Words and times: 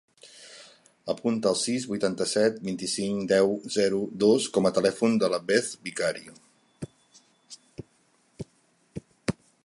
Apunta 1.13 1.49
el 1.49 1.57
sis, 1.63 1.83
vuitanta-set, 1.91 2.55
vint-i-cinc, 2.69 3.19
deu, 3.33 3.53
zero, 3.75 3.99
dos 4.25 4.47
com 4.57 4.69
a 4.69 4.71
telèfon 4.79 5.17
de 5.25 5.29
la 5.35 5.39
Beth 5.51 5.69
Vicario. 5.89 6.39